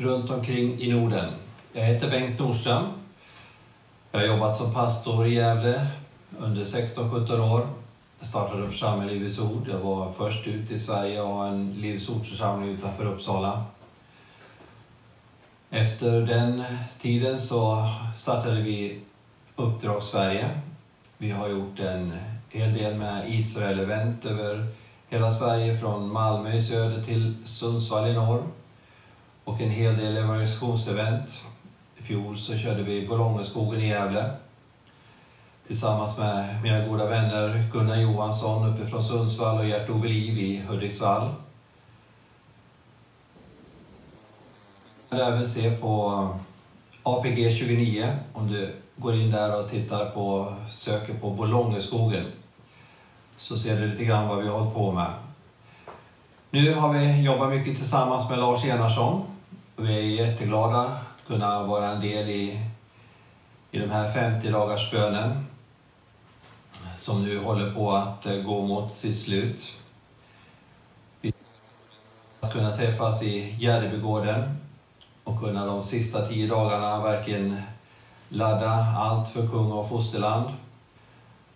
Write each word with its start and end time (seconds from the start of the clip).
runt 0.00 0.30
omkring 0.30 0.80
i 0.80 0.92
Norden. 0.92 1.32
Jag 1.72 1.82
heter 1.82 2.10
Bengt 2.10 2.38
Nordström. 2.38 2.86
Jag 4.12 4.20
har 4.20 4.26
jobbat 4.26 4.56
som 4.56 4.74
pastor 4.74 5.26
i 5.26 5.34
Gävle 5.34 5.86
under 6.38 6.64
16-17 6.64 7.52
år. 7.52 7.68
Jag 8.18 8.26
startade 8.26 8.68
församling 8.68 9.08
Livets 9.08 9.38
Ord. 9.38 9.68
Jag 9.68 9.78
var 9.78 10.12
först 10.12 10.46
ut 10.46 10.70
i 10.70 10.80
Sverige 10.80 11.20
och 11.20 11.28
har 11.28 11.46
en 11.46 11.72
Livets 11.72 12.08
Ord-församling 12.08 12.68
utanför 12.68 13.06
Uppsala. 13.06 13.64
Efter 15.70 16.20
den 16.20 16.64
tiden 17.00 17.40
så 17.40 17.88
startade 18.16 18.60
vi 18.60 19.00
Uppdrag 19.56 20.02
Sverige. 20.02 20.50
Vi 21.18 21.30
har 21.30 21.48
gjort 21.48 21.78
en 21.78 22.18
hel 22.48 22.74
del 22.74 22.94
med 22.94 23.28
Israel-event 23.28 24.26
över 24.26 24.66
hela 25.08 25.32
Sverige, 25.32 25.78
från 25.78 26.12
Malmö 26.12 26.52
i 26.52 26.62
söder 26.62 27.02
till 27.02 27.34
Sundsvall 27.44 28.08
i 28.08 28.14
norr. 28.14 28.42
Och 29.50 29.60
en 29.60 29.70
hel 29.70 29.96
del 29.96 30.16
evangelisationsevent. 30.16 31.28
I 31.98 32.02
fjol 32.02 32.38
så 32.38 32.58
körde 32.58 32.82
vi 32.82 33.06
Bolongeskogen 33.06 33.80
i 33.80 33.88
Gävle 33.88 34.30
tillsammans 35.66 36.18
med 36.18 36.62
mina 36.62 36.86
goda 36.86 37.06
vänner 37.06 37.68
Gunnar 37.72 37.96
Johansson 37.96 38.74
uppe 38.74 38.86
från 38.86 39.04
Sundsvall 39.04 39.58
och 39.58 39.66
Gert-Ove 39.66 40.08
Liv 40.08 40.38
i 40.38 40.60
Hudiksvall. 40.60 41.34
Jag 45.08 45.18
kan 45.18 45.32
även 45.32 45.46
se 45.46 45.70
på 45.70 46.28
APG 47.02 47.56
29 47.58 48.16
om 48.32 48.48
du 48.48 48.74
går 48.96 49.14
in 49.14 49.30
där 49.30 49.60
och 49.60 49.70
tittar 49.70 50.10
på, 50.10 50.54
söker 50.70 51.14
på 51.14 51.30
Bolongeskogen 51.30 52.24
så 53.38 53.58
ser 53.58 53.80
du 53.80 53.86
lite 53.86 54.04
grann 54.04 54.28
vad 54.28 54.42
vi 54.42 54.48
har 54.48 54.58
hållit 54.58 54.74
på 54.74 54.92
med. 54.92 55.10
Nu 56.50 56.74
har 56.74 56.92
vi 56.92 57.22
jobbat 57.22 57.50
mycket 57.50 57.76
tillsammans 57.76 58.30
med 58.30 58.38
Lars 58.38 58.64
Enarsson. 58.64 59.29
Vi 59.80 59.98
är 59.98 60.26
jätteglada 60.26 60.80
att 60.80 61.26
kunna 61.26 61.62
vara 61.62 61.90
en 61.90 62.00
del 62.00 62.28
i, 62.28 62.60
i 63.70 63.78
de 63.78 63.90
här 63.90 64.10
50 64.10 64.50
dagars 64.50 64.90
bönen 64.90 65.46
som 66.96 67.24
nu 67.24 67.38
håller 67.38 67.74
på 67.74 67.92
att 67.92 68.26
eh, 68.26 68.36
gå 68.36 68.66
mot 68.66 68.98
sitt 68.98 69.18
slut. 69.18 69.60
Vi 71.20 71.32
att 72.40 72.52
kunna 72.52 72.76
träffas 72.76 73.22
i 73.22 73.56
Gärdebygården 73.58 74.56
och 75.24 75.40
kunna 75.40 75.66
de 75.66 75.82
sista 75.82 76.28
tio 76.28 76.46
dagarna 76.46 77.02
verkligen 77.02 77.62
ladda 78.28 78.70
allt 78.98 79.28
för 79.28 79.48
kung 79.48 79.72
och 79.72 79.88
fosterland 79.88 80.50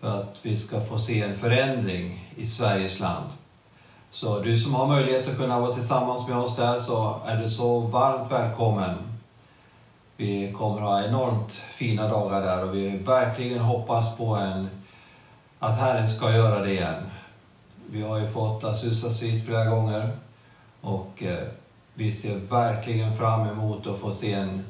för 0.01 0.21
att 0.21 0.39
vi 0.43 0.57
ska 0.57 0.81
få 0.81 0.99
se 0.99 1.23
en 1.23 1.37
förändring 1.37 2.33
i 2.37 2.47
Sveriges 2.47 3.01
land. 3.01 3.31
Så 4.15 4.39
du 4.39 4.59
som 4.59 4.75
har 4.75 4.87
möjlighet 4.87 5.29
att 5.29 5.37
kunna 5.37 5.61
vara 5.61 5.75
tillsammans 5.75 6.29
med 6.29 6.39
oss 6.39 6.57
där 6.57 6.79
så 6.79 7.21
är 7.27 7.37
du 7.37 7.49
så 7.49 7.81
varmt 7.81 8.33
välkommen. 8.33 8.97
Vi 10.17 10.53
kommer 10.53 10.81
ha 10.81 11.05
enormt 11.05 11.53
fina 11.53 12.09
dagar 12.09 12.41
där 12.41 12.65
och 12.65 12.75
vi 12.75 12.97
verkligen 12.97 13.59
hoppas 13.59 14.17
på 14.17 14.37
en, 14.37 14.69
att 15.59 15.79
Herren 15.79 16.09
ska 16.09 16.33
göra 16.33 16.59
det 16.59 16.73
igen. 16.73 17.03
Vi 17.91 18.03
har 18.03 18.19
ju 18.19 18.29
fått 18.29 18.65
Azusa 18.65 19.11
Street 19.11 19.47
flera 19.47 19.65
gånger 19.65 20.13
och 20.81 21.23
eh, 21.23 21.49
vi 21.95 22.13
ser 22.13 22.37
verkligen 22.37 23.13
fram 23.13 23.49
emot 23.49 23.87
att 23.87 23.99
få 23.99 24.13
se 24.13 24.33
en, 24.33 24.65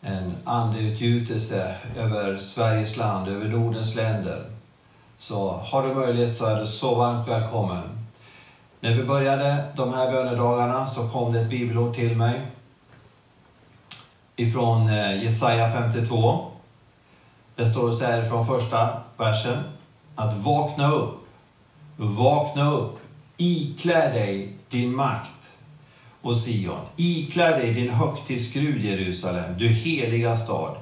en 0.00 0.36
andeutgjutelse 0.44 1.74
över 1.96 2.38
Sveriges 2.38 2.96
land, 2.96 3.28
över 3.28 3.48
Nordens 3.48 3.96
länder. 3.96 4.44
Så 5.16 5.50
har 5.50 5.82
du 5.82 5.94
möjlighet 5.94 6.36
så 6.36 6.46
är 6.46 6.60
du 6.60 6.66
så 6.66 6.94
varmt 6.94 7.28
välkommen. 7.28 7.97
När 8.80 8.94
vi 8.94 9.04
började 9.04 9.64
de 9.76 9.94
här 9.94 10.10
bönedagarna 10.10 10.86
så 10.86 11.08
kom 11.08 11.32
det 11.32 11.40
ett 11.40 11.50
bibelord 11.50 11.94
till 11.94 12.16
mig 12.16 12.40
ifrån 14.36 14.88
eh, 14.88 15.24
Jesaja 15.24 15.70
52. 15.70 16.46
Det 17.56 17.66
står 17.66 17.92
så 17.92 18.04
här 18.04 18.24
från 18.24 18.46
första 18.46 19.02
versen. 19.16 19.62
Att 20.14 20.36
vakna 20.36 20.92
upp, 20.92 21.26
vakna 21.96 22.72
upp, 22.72 22.98
iklä 23.36 24.12
dig 24.12 24.52
din 24.70 24.94
makt 24.94 25.30
och 26.22 26.36
Sion. 26.36 26.80
Iklä 26.96 27.50
dig 27.50 27.74
din 27.74 27.90
högtidsskrud 27.90 28.84
Jerusalem, 28.84 29.58
du 29.58 29.68
heliga 29.68 30.36
stad. 30.36 30.76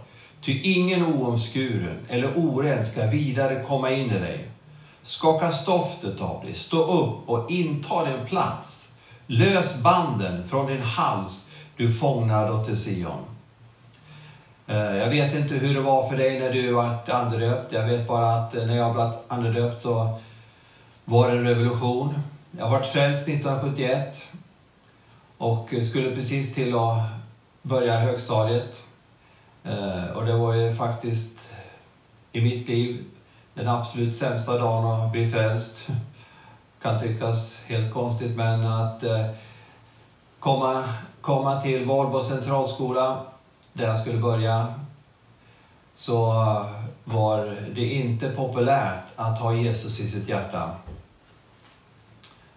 Ty 0.45 0.61
ingen 0.63 1.07
oomskuren 1.07 1.99
eller 2.09 2.33
oren 2.37 2.85
ska 2.85 3.07
vidare 3.07 3.63
komma 3.63 3.91
in 3.91 4.11
i 4.11 4.19
dig. 4.19 4.45
Skaka 5.07 5.53
stoftet 5.53 6.21
av 6.21 6.45
dig, 6.45 6.55
stå 6.55 6.85
upp 6.85 7.29
och 7.29 7.51
inta 7.51 8.05
din 8.05 8.27
plats. 8.27 8.89
Lös 9.27 9.83
banden 9.83 10.49
från 10.49 10.67
din 10.67 10.83
hals, 10.83 11.51
du 11.77 11.93
fångna 11.93 12.49
dotter 12.49 12.77
Sion. 12.77 13.25
Eh, 14.67 14.97
jag 14.97 15.09
vet 15.09 15.35
inte 15.35 15.55
hur 15.55 15.75
det 15.75 15.81
var 15.81 16.09
för 16.09 16.17
dig 16.17 16.41
när 16.41 16.53
du 16.53 16.73
var 16.73 16.99
andedöpt. 17.07 17.73
Jag 17.73 17.87
vet 17.87 18.09
bara 18.09 18.35
att 18.35 18.55
eh, 18.55 18.67
när 18.67 18.77
jag 18.77 18.95
blev 18.95 19.13
andedöpt 19.29 19.83
så 19.83 20.19
var 21.05 21.31
det 21.31 21.39
en 21.39 21.45
revolution. 21.45 22.15
Jag 22.59 22.71
var 22.71 22.81
frälst 22.81 23.29
1971 23.29 24.23
och 25.39 25.75
skulle 25.83 26.15
precis 26.15 26.55
till 26.55 26.75
att 26.75 27.03
börja 27.63 27.99
högstadiet. 27.99 28.83
Eh, 29.65 30.11
och 30.15 30.27
det 30.27 30.37
var 30.37 30.55
ju 30.55 30.75
faktiskt 30.75 31.39
i 32.33 32.41
mitt 32.41 32.69
liv 32.69 33.05
den 33.57 33.69
absolut 33.69 34.17
sämsta 34.17 34.59
dagen 34.59 34.85
att 34.85 35.13
bli 35.13 35.31
frälst. 35.31 35.87
Kan 36.83 37.01
tyckas 37.01 37.57
helt 37.67 37.95
konstigt, 37.95 38.37
men 38.37 38.67
att 38.67 39.03
eh, 39.03 39.27
komma, 40.39 40.85
komma 41.21 41.61
till 41.61 41.85
Valbo 41.85 42.21
centralskola, 42.21 43.21
där 43.73 43.87
jag 43.87 43.99
skulle 43.99 44.19
börja, 44.19 44.75
så 45.95 46.27
var 47.05 47.57
det 47.75 47.95
inte 47.95 48.29
populärt 48.29 49.05
att 49.17 49.39
ha 49.39 49.55
Jesus 49.55 50.01
i 50.01 50.11
sitt 50.11 50.29
hjärta. 50.29 50.71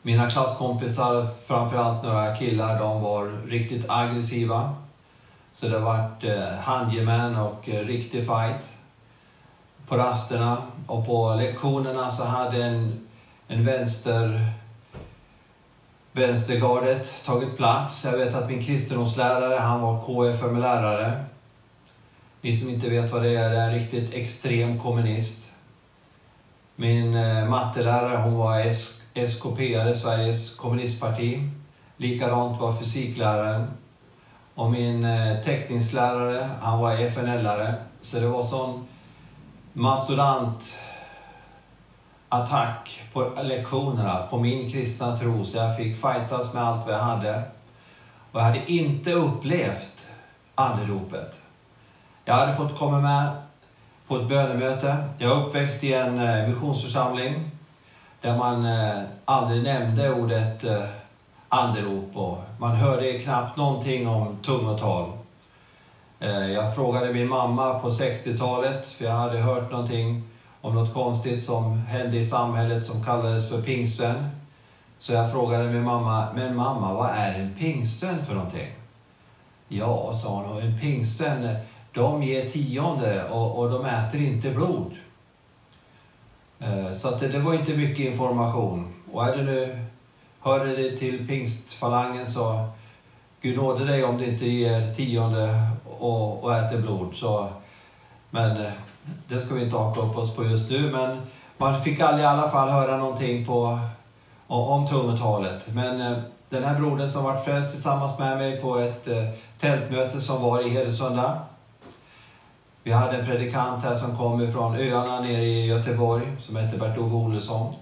Mina 0.01 0.29
klasskompisar, 0.29 1.27
framförallt 1.47 2.03
några 2.03 2.35
killar, 2.35 2.79
de 2.79 3.01
var 3.01 3.47
riktigt 3.47 3.85
aggressiva. 3.89 4.75
Så 5.53 5.67
det 5.67 5.79
vart 5.79 6.23
eh, 6.23 6.49
handgemän 6.61 7.35
och 7.35 7.69
eh, 7.69 7.85
riktig 7.85 8.25
fight 8.25 8.78
på 9.89 9.97
rasterna. 9.97 10.57
Och 10.87 11.05
på 11.05 11.33
lektionerna 11.33 12.09
så 12.09 12.23
hade 12.23 12.63
en, 12.63 13.07
en 13.47 13.65
vänster 13.65 14.53
vänstergardet 16.11 17.23
tagit 17.25 17.57
plats. 17.57 18.05
Jag 18.05 18.17
vet 18.17 18.35
att 18.35 18.49
min 18.49 18.63
kristendomslärare, 18.63 19.59
han 19.59 19.81
var 19.81 20.01
KFM-lärare. 20.05 21.25
Ni 22.41 22.55
som 22.55 22.69
inte 22.69 22.89
vet 22.89 23.11
vad 23.11 23.23
det 23.23 23.35
är, 23.35 23.49
det 23.49 23.57
är 23.57 23.67
en 23.67 23.73
riktigt 23.73 24.13
extrem 24.13 24.79
kommunist. 24.79 25.51
Min 26.75 27.15
eh, 27.15 27.49
mattelärare, 27.49 28.17
hon 28.17 28.35
var 28.35 28.59
SKP, 29.13 29.95
Sveriges 29.95 30.55
kommunistparti. 30.55 31.49
Likadant 31.97 32.61
var 32.61 32.73
fysikläraren. 32.73 33.67
Och 34.55 34.71
min 34.71 35.05
eh, 35.05 35.43
teckningslärare, 35.43 36.49
han 36.61 36.79
var 36.79 36.95
FNL-lärare. 36.95 37.73
Så 38.01 38.19
det 38.19 38.27
var 38.27 38.43
sån 38.43 38.87
mastodant 39.73 40.77
attack 42.29 43.03
på 43.13 43.31
lektionerna, 43.43 44.27
på 44.29 44.39
min 44.39 44.71
kristna 44.71 45.17
tro, 45.17 45.45
så 45.45 45.57
jag 45.57 45.77
fick 45.77 46.01
fightas 46.01 46.53
med 46.53 46.63
allt 46.63 46.85
vad 46.85 46.95
jag 46.95 46.99
hade. 46.99 47.41
Och 48.31 48.39
jag 48.39 48.43
hade 48.43 48.71
inte 48.71 49.13
upplevt 49.13 50.05
andedopet. 50.55 51.35
Jag 52.25 52.33
hade 52.33 52.53
fått 52.53 52.77
komma 52.77 52.99
med 52.99 53.29
på 54.07 54.15
ett 54.15 54.29
bönemöte. 54.29 54.97
Jag 55.17 55.31
är 55.31 55.45
uppväxt 55.45 55.83
i 55.83 55.93
en 55.93 56.19
eh, 56.19 56.47
missionsförsamling 56.47 57.51
där 58.21 58.37
man 58.37 58.65
eh, 58.65 59.01
aldrig 59.25 59.63
nämnde 59.63 60.13
ordet 60.13 60.63
eh, 60.63 60.83
anderop 61.49 62.15
och 62.15 62.37
man 62.59 62.75
hörde 62.75 63.19
knappt 63.19 63.57
någonting 63.57 64.07
om 64.07 64.37
tungotal. 64.37 65.18
Eh, 66.19 66.51
jag 66.51 66.75
frågade 66.75 67.13
min 67.13 67.27
mamma 67.27 67.79
på 67.79 67.89
60-talet, 67.89 68.91
för 68.91 69.05
jag 69.05 69.11
hade 69.11 69.37
hört 69.37 69.71
någonting 69.71 70.23
om 70.61 70.75
något 70.75 70.93
konstigt 70.93 71.43
som 71.43 71.77
hände 71.77 72.17
i 72.17 72.25
samhället 72.25 72.85
som 72.85 73.03
kallades 73.03 73.49
för 73.49 73.61
pingstvän. 73.61 74.29
Så 74.99 75.13
jag 75.13 75.31
frågade 75.31 75.69
min 75.69 75.83
mamma, 75.83 76.27
men 76.35 76.55
mamma, 76.55 76.93
vad 76.93 77.09
är 77.09 77.33
en 77.33 77.55
pingstvän 77.55 78.25
för 78.25 78.33
någonting? 78.33 78.67
Ja, 79.67 80.13
sa 80.13 80.41
hon, 80.41 80.61
en 80.61 80.79
pingstvän, 80.79 81.55
de 81.93 82.23
ger 82.23 82.49
tionde 82.49 83.29
och, 83.29 83.59
och 83.59 83.71
de 83.71 83.85
äter 83.85 84.21
inte 84.21 84.51
blod. 84.51 84.91
Eh, 86.59 86.91
så 86.91 87.07
att 87.07 87.19
det, 87.19 87.27
det 87.27 87.39
var 87.39 87.53
inte 87.53 87.73
mycket 87.73 88.05
information. 88.05 88.93
Och 89.11 89.25
är 89.25 89.37
det 89.37 89.43
nu 89.43 89.85
Hör 90.41 90.65
det 90.65 90.97
till 90.97 91.27
pingstfalangen 91.27 92.27
så 92.27 92.67
Gud 93.41 93.57
nåde 93.57 93.85
dig 93.85 94.03
om 94.03 94.17
du 94.17 94.25
inte 94.25 94.45
ger 94.45 94.93
tionde 94.93 95.67
och, 95.99 96.43
och 96.43 96.55
äter 96.55 96.77
blod. 96.77 97.15
Så, 97.15 97.47
men 98.29 98.65
eh, 98.65 98.71
det 99.27 99.39
ska 99.39 99.55
vi 99.55 99.63
inte 99.63 99.77
haka 99.77 100.01
upp 100.01 100.17
oss 100.17 100.35
på 100.35 100.43
just 100.43 100.69
nu. 100.69 100.91
Men 100.91 101.21
man 101.57 101.81
fick 101.81 101.99
aldrig 101.99 102.23
i 102.23 102.27
alla 102.27 102.49
fall 102.49 102.69
höra 102.69 102.97
någonting 102.97 103.45
på 103.45 103.79
om 104.47 104.87
tungotalet. 104.87 105.67
Men 105.67 106.01
eh, 106.01 106.17
den 106.49 106.63
här 106.63 106.75
brodern 106.75 107.09
som 107.09 107.23
varit 107.23 107.45
frälst 107.45 107.71
tillsammans 107.71 108.19
med 108.19 108.37
mig 108.37 108.61
på 108.61 108.77
ett 108.77 109.07
eh, 109.07 109.23
tältmöte 109.59 110.21
som 110.21 110.41
var 110.41 110.67
i 110.67 110.69
Hedesunda. 110.69 111.39
Vi 112.83 112.91
hade 112.91 113.17
en 113.17 113.25
predikant 113.25 113.83
här 113.83 113.95
som 113.95 114.17
kom 114.17 114.51
från 114.51 114.75
öarna 114.75 115.19
nere 115.21 115.43
i 115.43 115.65
Göteborg 115.65 116.27
som 116.39 116.55
hette 116.55 116.77
Bert-Ove 116.77 117.13
Olesson. 117.13 117.73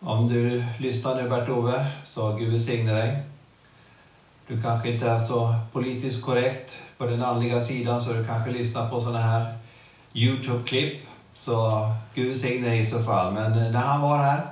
Om 0.00 0.28
du 0.28 0.64
lyssnar 0.78 1.14
nu 1.14 1.28
Bert-Ove, 1.28 1.86
så 2.06 2.32
Gud 2.32 2.52
välsigne 2.52 2.92
dig. 2.92 3.22
Du 4.46 4.62
kanske 4.62 4.90
inte 4.90 5.08
är 5.08 5.20
så 5.20 5.54
politiskt 5.72 6.24
korrekt 6.24 6.76
på 6.98 7.06
den 7.06 7.22
andliga 7.22 7.60
sidan 7.60 8.00
så 8.00 8.12
du 8.12 8.24
kanske 8.24 8.50
lyssnar 8.50 8.90
på 8.90 9.00
sådana 9.00 9.20
här 9.20 9.58
Youtube-klipp. 10.12 11.06
Så 11.34 11.88
Gud 12.14 12.28
välsigne 12.28 12.68
dig 12.68 12.80
i 12.80 12.86
så 12.86 13.02
fall. 13.02 13.32
Men 13.32 13.52
eh, 13.52 13.72
när 13.72 13.80
han 13.80 14.00
var 14.00 14.18
här 14.18 14.42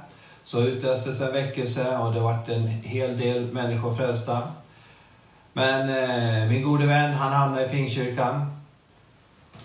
så 0.45 0.61
utlöstes 0.61 1.21
en 1.21 1.33
väckelse 1.33 1.99
och 1.99 2.15
det 2.15 2.21
vart 2.21 2.49
en 2.49 2.67
hel 2.69 3.19
del 3.19 3.53
människor 3.53 3.95
frälsta. 3.95 4.43
Men 5.53 5.89
eh, 5.89 6.49
min 6.49 6.63
gode 6.63 6.87
vän, 6.87 7.15
han 7.15 7.33
hamnade 7.33 7.67
i 7.67 7.69
Pingkyrkan. 7.69 8.63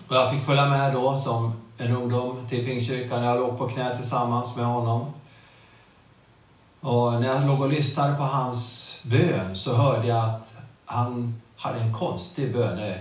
Och 0.08 0.16
jag 0.16 0.30
fick 0.30 0.42
följa 0.42 0.66
med 0.66 0.94
då 0.94 1.16
som 1.16 1.52
en 1.78 1.96
ungdom 1.96 2.48
till 2.48 2.66
Pingkyrkan. 2.66 3.24
Jag 3.24 3.40
låg 3.40 3.58
på 3.58 3.68
knä 3.68 3.96
tillsammans 3.96 4.56
med 4.56 4.66
honom. 4.66 5.12
Och 6.80 7.12
när 7.12 7.26
jag 7.28 7.46
låg 7.46 7.60
och 7.60 7.68
lyssnade 7.68 8.14
på 8.14 8.22
hans 8.22 8.87
bön 9.02 9.56
så 9.56 9.74
hörde 9.74 10.06
jag 10.06 10.24
att 10.24 10.54
han 10.84 11.40
hade 11.56 11.80
en 11.80 11.94
konstig 11.94 12.52
böne, 12.52 12.90
eh, 12.90 12.98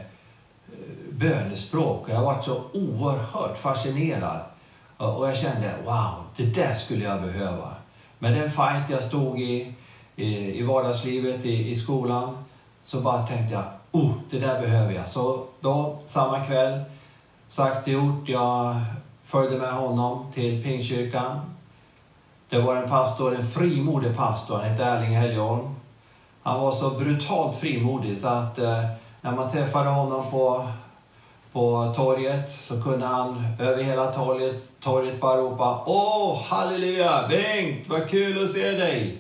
bönespråk. 1.12 1.20
bönespråk. 1.20 2.10
Jag 2.10 2.22
var 2.22 2.42
så 2.42 2.64
oerhört 2.74 3.58
fascinerad. 3.58 4.40
Och 4.98 5.30
jag 5.30 5.38
kände, 5.38 5.74
wow, 5.86 6.24
det 6.36 6.46
där 6.46 6.74
skulle 6.74 7.04
jag 7.04 7.22
behöva. 7.22 7.74
Med 8.20 8.34
den 8.34 8.50
fight 8.50 8.90
jag 8.90 9.04
stod 9.04 9.40
i, 9.40 9.74
i, 10.16 10.60
i 10.60 10.64
vardagslivet, 10.64 11.46
i, 11.46 11.70
i 11.72 11.76
skolan, 11.76 12.38
så 12.84 13.02
bara 13.02 13.28
tänkte 13.28 13.54
jag, 13.54 13.64
oh, 13.92 14.12
det 14.30 14.40
där 14.40 14.62
behöver 14.62 14.94
jag. 14.94 15.10
Så 15.10 15.46
då, 15.60 16.00
samma 16.08 16.46
kväll, 16.46 16.82
sagt 17.50 17.88
och 17.88 17.94
gjort, 17.94 18.30
jag 18.30 18.76
följde 19.24 19.58
med 19.58 19.74
honom 19.74 20.32
till 20.34 20.64
Pingstkyrkan. 20.64 21.40
Det 22.50 22.60
var 22.60 22.76
en 22.76 22.90
pastor, 22.90 23.36
en 23.36 23.48
frimodig 23.48 24.16
pastor, 24.16 24.56
han 24.56 24.70
hette 24.70 24.84
Erling 24.84 25.16
Helgeholm. 25.16 25.77
Han 26.48 26.62
var 26.62 26.72
så 26.72 26.90
brutalt 26.90 27.58
frimodig 27.58 28.20
så 28.20 28.28
att 28.28 28.60
eh, 28.60 28.84
när 29.22 29.32
man 29.32 29.52
träffade 29.52 29.90
honom 29.90 30.32
på, 30.32 30.68
på 31.52 31.94
torget 31.96 32.52
så 32.52 32.82
kunde 32.82 33.06
han 33.06 33.48
över 33.60 33.84
hela 33.84 34.12
torget, 34.12 34.56
torget 34.80 35.22
bara 35.22 35.38
ropa 35.38 35.84
Åh, 35.86 36.42
halleluja! 36.44 37.28
Bengt, 37.30 37.90
vad 37.90 38.10
kul 38.10 38.44
att 38.44 38.50
se 38.50 38.72
dig! 38.72 39.18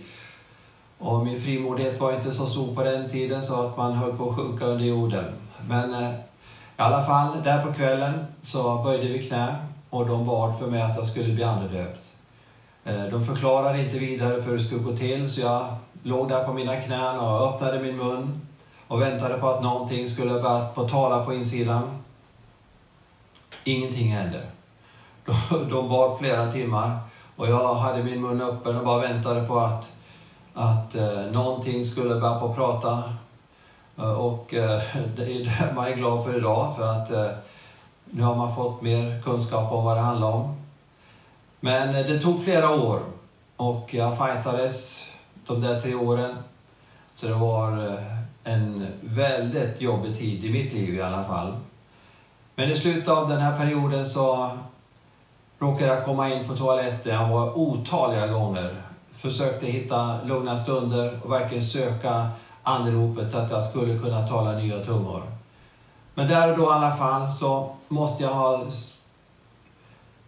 Och 0.97 1.25
min 1.25 1.41
frimodighet 1.41 1.99
var 1.99 2.13
inte 2.13 2.31
så 2.31 2.45
stor 2.45 2.75
på 2.75 2.83
den 2.83 3.09
tiden 3.09 3.43
så 3.43 3.67
att 3.67 3.77
man 3.77 3.93
höll 3.93 4.17
på 4.17 4.29
att 4.29 4.35
sjunka 4.35 4.65
under 4.65 4.85
jorden. 4.85 5.25
Men 5.69 5.93
eh, 5.93 6.11
i 6.11 6.15
alla 6.75 7.05
fall, 7.05 7.43
där 7.43 7.65
på 7.65 7.73
kvällen 7.73 8.25
så 8.41 8.83
böjde 8.83 9.07
vi 9.07 9.27
knä 9.27 9.55
och 9.89 10.07
de 10.07 10.25
bad 10.25 10.59
för 10.59 10.67
mig 10.67 10.81
att 10.81 10.97
jag 10.97 11.05
skulle 11.05 11.33
bli 11.33 11.43
andedöpt. 11.43 12.01
Eh, 12.85 13.03
de 13.03 13.25
förklarade 13.25 13.81
inte 13.81 13.97
vidare 13.97 14.41
för 14.41 14.51
hur 14.51 14.57
det 14.57 14.63
skulle 14.63 14.83
gå 14.83 14.97
till 14.97 15.29
så 15.29 15.41
jag 15.41 15.67
låg 16.03 16.29
där 16.29 16.43
på 16.43 16.53
mina 16.53 16.81
knän 16.81 17.19
och 17.19 17.53
öppnade 17.53 17.79
min 17.79 17.97
mun 17.97 18.41
och 18.87 19.01
väntade 19.01 19.37
på 19.37 19.49
att 19.49 19.63
någonting 19.63 20.09
skulle 20.09 20.33
börja 20.33 20.65
på 20.65 20.89
tala 20.89 21.25
på 21.25 21.33
insidan. 21.33 22.03
Ingenting 23.63 24.11
hände. 24.11 24.41
De 25.69 25.89
bad 25.89 26.19
flera 26.19 26.51
timmar 26.51 26.99
och 27.35 27.49
jag 27.49 27.73
hade 27.73 28.03
min 28.03 28.21
mun 28.21 28.41
öppen 28.41 28.77
och 28.77 28.85
bara 28.85 29.07
väntade 29.07 29.47
på 29.47 29.59
att, 29.59 29.85
att 30.53 30.95
eh, 30.95 31.21
någonting 31.31 31.85
skulle 31.85 32.19
börja 32.19 32.39
på 32.39 32.53
prata. 32.53 33.03
Eh, 33.97 34.11
och 34.11 34.53
eh, 34.53 34.81
det 35.15 35.23
är 35.23 35.43
det 35.43 35.73
man 35.75 35.87
är 35.87 35.95
glad 35.95 36.23
för 36.23 36.37
idag 36.37 36.75
för 36.75 36.93
att 36.93 37.11
eh, 37.11 37.37
nu 38.05 38.23
har 38.23 38.35
man 38.35 38.55
fått 38.55 38.81
mer 38.81 39.21
kunskap 39.21 39.71
om 39.71 39.83
vad 39.83 39.97
det 39.97 40.01
handlar 40.01 40.31
om. 40.31 40.55
Men 41.59 41.95
eh, 41.95 42.05
det 42.05 42.19
tog 42.19 42.43
flera 42.43 42.69
år 42.69 42.99
och 43.57 43.93
jag 43.93 44.17
fightades 44.17 45.06
de 45.47 45.61
där 45.61 45.81
tre 45.81 45.95
åren. 45.95 46.35
Så 47.13 47.27
det 47.27 47.33
var 47.33 47.87
eh, 47.87 48.17
en 48.43 48.87
väldigt 49.01 49.81
jobbig 49.81 50.17
tid 50.17 50.45
i 50.45 50.49
mitt 50.49 50.73
liv 50.73 50.95
i 50.95 51.01
alla 51.01 51.23
fall. 51.23 51.53
Men 52.55 52.69
i 52.69 52.75
slutet 52.75 53.07
av 53.07 53.29
den 53.29 53.41
här 53.41 53.57
perioden 53.57 54.05
så 54.05 54.49
råkade 55.59 55.93
jag 55.93 56.05
komma 56.05 56.33
in 56.33 56.47
på 56.47 56.55
toaletten. 56.55 57.15
Jag 57.15 57.29
var 57.29 57.57
otaliga 57.57 58.27
gånger. 58.27 58.81
Försökte 59.17 59.65
hitta 59.65 60.23
lugna 60.23 60.57
stunder 60.57 61.19
och 61.23 61.31
verkligen 61.31 61.63
söka 61.63 62.29
anropet 62.63 63.31
så 63.31 63.37
att 63.37 63.51
jag 63.51 63.63
skulle 63.63 63.99
kunna 63.99 64.27
tala 64.27 64.51
nya 64.51 64.85
tungor. 64.85 65.23
Men 66.13 66.27
där 66.27 66.51
och 66.51 66.57
då 66.57 66.63
i 66.63 66.73
alla 66.73 66.95
fall 66.95 67.31
så 67.31 67.75
måste 67.87 68.23
jag 68.23 68.33
ha 68.33 68.63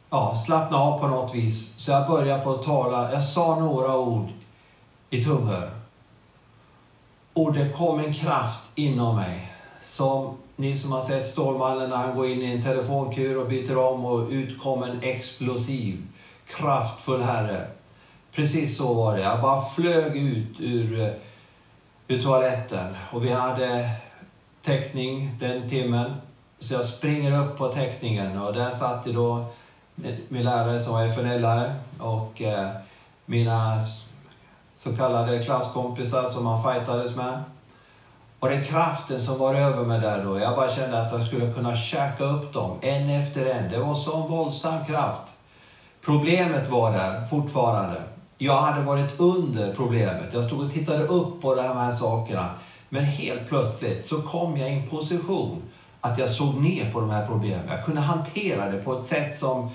ja, 0.10 0.36
slappna 0.36 0.78
av 0.78 1.00
på 1.00 1.08
något 1.08 1.36
vis. 1.36 1.80
Så 1.80 1.92
jag 1.92 2.08
började 2.08 2.44
på 2.44 2.52
att 2.52 2.64
tala. 2.64 3.12
Jag 3.12 3.24
sa 3.24 3.56
några 3.56 3.98
ord 3.98 4.30
i 5.10 5.24
tungor. 5.24 5.72
Och 7.34 7.54
det 7.54 7.70
kom 7.70 8.00
en 8.00 8.14
kraft 8.14 8.60
inom 8.76 9.16
mig. 9.16 9.52
Som 9.84 10.38
ni 10.56 10.78
som 10.78 10.92
har 10.92 11.02
sett 11.02 11.28
Stålmannen 11.28 11.90
när 11.90 11.98
han 11.98 12.16
går 12.16 12.28
in 12.28 12.42
i 12.42 12.52
en 12.52 12.64
telefonkur 12.64 13.38
och 13.38 13.48
byter 13.48 13.78
om 13.78 14.06
och 14.06 14.30
ut 14.30 14.62
kom 14.62 14.84
en 14.84 15.04
explosiv, 15.04 16.08
kraftfull 16.48 17.22
herre. 17.22 17.68
Precis 18.32 18.78
så 18.78 18.94
var 18.94 19.18
det. 19.18 19.24
Jag 19.24 19.42
bara 19.42 19.62
flög 19.62 20.18
ut 20.18 20.60
ur, 20.60 21.02
eh, 21.02 21.12
ur 22.08 22.22
toaletten 22.22 22.96
och 23.12 23.26
vi 23.26 23.32
hade 23.32 23.90
täckning 24.64 25.36
den 25.40 25.70
timmen. 25.70 26.14
Så 26.60 26.74
jag 26.74 26.86
springer 26.86 27.44
upp 27.44 27.58
på 27.58 27.68
täckningen 27.68 28.38
och 28.38 28.54
där 28.54 28.72
satt 28.72 29.04
det 29.04 29.12
då 29.12 29.46
min 30.30 30.44
lärare 30.44 30.80
som 30.80 30.94
var 30.94 31.04
FNL-lärare 31.04 31.76
och 32.00 32.42
eh, 32.42 32.70
mina 33.26 33.84
så 34.84 34.96
kallade 34.96 35.44
klasskompisar 35.44 36.30
som 36.30 36.46
han 36.46 36.64
fightades 36.64 37.16
med. 37.16 37.44
Och 38.40 38.50
den 38.50 38.66
kraften 38.66 39.22
som 39.22 39.40
var 39.40 39.56
över 39.56 39.84
mig 39.84 40.00
där 40.00 40.24
då, 40.24 40.40
jag 40.40 40.56
bara 40.56 40.70
kände 40.70 41.02
att 41.02 41.12
jag 41.12 41.28
skulle 41.28 41.54
kunna 41.54 41.76
käka 41.76 42.24
upp 42.24 42.54
dem 42.54 42.78
en 42.82 43.10
efter 43.10 43.46
en. 43.46 43.72
Det 43.72 43.80
var 43.80 43.96
sån 43.96 44.30
våldsam 44.30 44.86
kraft. 44.86 45.22
Problemet 46.06 46.70
var 46.70 46.92
där 46.92 47.26
fortfarande. 47.26 48.04
Jag 48.38 48.62
hade 48.62 48.86
varit 48.86 49.20
under 49.20 49.74
problemet. 49.74 50.34
Jag 50.34 50.46
stod 50.46 50.66
och 50.66 50.72
tittade 50.72 51.04
upp 51.04 51.42
på 51.42 51.56
de 51.56 51.62
här 51.62 51.92
sakerna. 51.92 52.50
Men 52.90 53.04
helt 53.04 53.48
plötsligt 53.48 54.08
så 54.08 54.22
kom 54.22 54.58
jag 54.58 54.70
i 54.70 54.74
en 54.74 54.88
position 54.88 55.62
att 56.02 56.18
jag 56.18 56.30
såg 56.30 56.56
ner 56.56 56.92
på 56.92 57.00
de 57.00 57.10
här 57.10 57.28
problemen. 57.28 57.68
Jag 57.68 57.86
kunde 57.86 58.02
hantera 58.02 58.72
det 58.72 58.84
på 58.84 58.94
ett 58.94 59.08
sätt 59.08 59.40
som, 59.40 59.70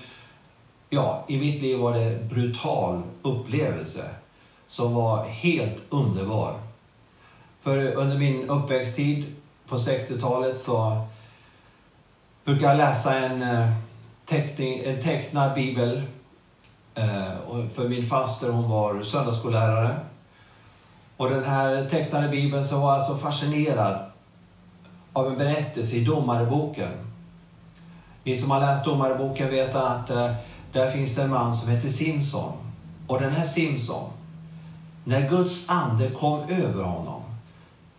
ja, 0.90 1.24
i 1.28 1.38
mitt 1.38 1.62
liv 1.62 1.78
var 1.78 1.92
det 1.92 2.04
en 2.04 2.28
brutal 2.28 3.02
upplevelse 3.22 4.04
som 4.74 4.94
var 4.94 5.24
helt 5.24 5.82
underbar. 5.88 6.54
För 7.62 7.94
under 7.94 8.18
min 8.18 8.50
uppväxttid 8.50 9.34
på 9.68 9.76
60-talet 9.76 10.62
så 10.62 11.06
brukade 12.44 12.68
jag 12.68 12.76
läsa 12.76 13.18
en, 13.18 13.42
eh, 13.42 13.72
teckning, 14.26 14.82
en 14.84 15.02
tecknad 15.02 15.54
bibel. 15.54 16.02
Eh, 16.94 17.68
för 17.74 17.88
min 17.88 18.06
faster 18.06 18.50
hon 18.50 18.70
var 18.70 19.02
söndagsskollärare. 19.02 19.96
Och 21.16 21.30
den 21.30 21.44
här 21.44 21.88
tecknade 21.90 22.28
bibeln 22.28 22.66
så 22.66 22.80
var 22.80 22.96
jag 22.96 23.06
så 23.06 23.16
fascinerad 23.16 23.98
av 25.12 25.26
en 25.26 25.38
berättelse 25.38 25.96
i 25.96 26.04
Domareboken. 26.04 26.92
Ni 28.24 28.36
som 28.36 28.50
har 28.50 28.60
läst 28.60 28.84
Domareboken 28.84 29.50
vet 29.50 29.74
att 29.74 30.10
eh, 30.10 30.34
där 30.72 30.90
finns 30.90 31.14
det 31.14 31.22
en 31.22 31.30
man 31.30 31.54
som 31.54 31.68
heter 31.68 31.88
Simson. 31.88 32.52
Och 33.06 33.20
den 33.20 33.32
här 33.32 33.44
Simson, 33.44 34.10
när 35.04 35.28
Guds 35.28 35.68
ande 35.68 36.10
kom 36.10 36.40
över 36.48 36.82
honom 36.82 37.22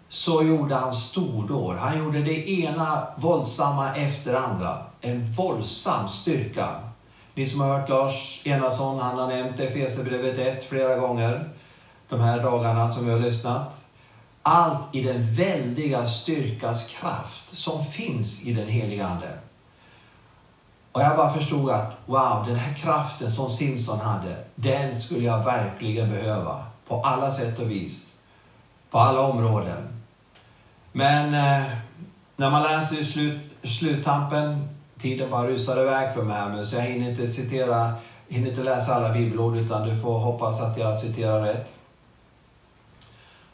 så 0.09 0.43
gjorde 0.43 0.75
han 0.75 0.93
stordåd. 0.93 1.77
Han 1.77 1.97
gjorde 1.97 2.21
det 2.21 2.49
ena 2.49 3.07
våldsamma 3.15 3.95
efter 3.95 4.31
det 4.31 4.39
andra. 4.39 4.77
En 5.01 5.31
våldsam 5.31 6.09
styrka. 6.09 6.69
Ni 7.33 7.47
som 7.47 7.61
har 7.61 7.79
hört 7.79 7.89
Lars 7.89 8.41
Enarsson, 8.45 8.99
han 8.99 9.17
har 9.17 9.27
nämnt 9.27 9.59
Efesierbrevet 9.59 10.39
1 10.39 10.65
flera 10.65 10.95
gånger 10.95 11.49
de 12.09 12.19
här 12.19 12.43
dagarna 12.43 12.89
som 12.89 13.05
vi 13.05 13.11
har 13.11 13.19
lyssnat. 13.19 13.75
Allt 14.43 14.95
i 14.95 15.03
den 15.03 15.33
väldiga 15.33 16.07
styrkas 16.07 16.87
kraft 16.87 17.57
som 17.57 17.83
finns 17.83 18.45
i 18.45 18.53
den 18.53 18.67
heliga 18.67 19.07
Ande. 19.07 19.39
Och 20.91 21.01
jag 21.01 21.17
bara 21.17 21.29
förstod 21.29 21.69
att 21.69 21.97
wow, 22.05 22.43
den 22.47 22.55
här 22.55 22.73
kraften 22.73 23.31
som 23.31 23.49
Simson 23.49 23.99
hade, 23.99 24.37
den 24.55 25.01
skulle 25.01 25.25
jag 25.25 25.43
verkligen 25.43 26.09
behöva 26.09 26.63
på 26.87 27.01
alla 27.01 27.31
sätt 27.31 27.59
och 27.59 27.71
vis. 27.71 28.11
På 28.91 28.99
alla 28.99 29.21
områden. 29.21 29.87
Men 30.91 31.33
eh, 31.33 31.65
när 32.35 32.49
man 32.49 32.63
läser 32.63 33.01
i 33.01 33.05
slut, 33.05 33.41
sluttampen, 33.63 34.69
tiden 34.99 35.29
bara 35.29 35.47
rusar 35.47 35.81
iväg 35.81 36.13
för 36.13 36.23
mig 36.23 36.35
här 36.35 36.63
så 36.63 36.75
jag 36.75 36.83
hinner 36.83 37.09
inte 37.09 37.27
citera 37.27 37.93
hinner 38.27 38.49
inte 38.49 38.63
läsa 38.63 38.95
alla 38.95 39.13
bibelord 39.13 39.57
utan 39.57 39.89
du 39.89 39.97
får 39.97 40.19
hoppas 40.19 40.61
att 40.61 40.77
jag 40.77 40.97
citerar 40.97 41.41
rätt. 41.41 41.73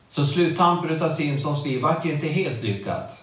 Så 0.10 0.26
sluttampen 0.26 1.04
av 1.04 1.10
Simpsons 1.10 1.66
liv 1.66 1.82
vart 1.82 2.06
ju 2.06 2.14
inte 2.14 2.28
helt 2.28 2.64
lyckat. 2.64 3.18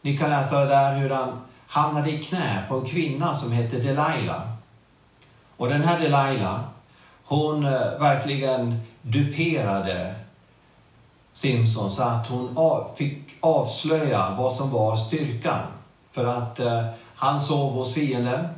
Ni 0.00 0.18
kan 0.18 0.30
läsa 0.30 0.60
det 0.60 0.66
där 0.66 0.98
hur 0.98 1.10
han 1.10 1.40
hamnade 1.66 2.10
i 2.10 2.24
knä 2.24 2.64
på 2.68 2.78
en 2.78 2.86
kvinna 2.86 3.34
som 3.34 3.52
hette 3.52 3.76
Delilah. 3.76 4.42
Och 5.56 5.68
den 5.68 5.84
här 5.84 5.98
Delilah, 5.98 6.60
hon 7.24 7.66
eh, 7.66 7.98
verkligen 7.98 8.80
duperade 9.02 10.14
Simpson 11.32 11.90
så 11.90 12.02
att 12.02 12.26
hon 12.26 12.84
fick 12.96 13.18
avslöja 13.40 14.34
vad 14.38 14.52
som 14.52 14.70
var 14.70 14.96
styrkan. 14.96 15.60
För 16.12 16.24
att 16.24 16.60
eh, 16.60 16.84
han 17.14 17.40
sov 17.40 17.72
hos 17.72 17.94
fienden. 17.94 18.48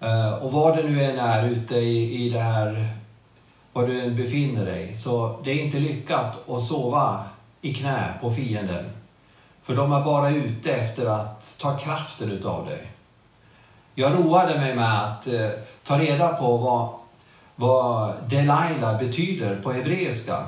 Eh, 0.00 0.34
och 0.34 0.52
var 0.52 0.76
det 0.76 0.82
nu 0.82 1.04
än 1.04 1.18
är 1.18 1.48
ute 1.48 1.76
i, 1.76 2.26
i 2.26 2.30
det 2.30 2.40
här, 2.40 2.88
var 3.72 3.86
du 3.86 4.00
än 4.00 4.16
befinner 4.16 4.64
dig, 4.64 4.96
så 4.96 5.40
det 5.44 5.50
är 5.50 5.64
inte 5.64 5.78
lyckat 5.78 6.48
att 6.48 6.62
sova 6.62 7.24
i 7.60 7.74
knä 7.74 8.14
på 8.20 8.30
fienden. 8.30 8.84
För 9.62 9.76
de 9.76 9.92
är 9.92 10.04
bara 10.04 10.30
ute 10.30 10.72
efter 10.72 11.06
att 11.06 11.58
ta 11.58 11.78
kraften 11.78 12.30
utav 12.30 12.66
dig. 12.66 12.90
Jag 13.94 14.14
roade 14.14 14.58
mig 14.58 14.74
med 14.74 15.04
att 15.04 15.26
eh, 15.26 15.50
ta 15.84 15.98
reda 15.98 16.28
på 16.28 16.56
vad, 16.56 16.88
vad 17.56 18.14
Delilah 18.28 18.98
betyder 18.98 19.56
på 19.62 19.72
hebreiska. 19.72 20.46